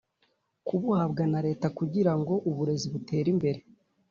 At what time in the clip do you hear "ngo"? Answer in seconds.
2.19-2.33